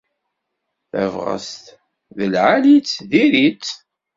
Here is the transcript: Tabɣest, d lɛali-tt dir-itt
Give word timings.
Tabɣest, 0.91 1.63
d 2.17 2.17
lɛali-tt 2.33 2.97
dir-itt 3.09 3.69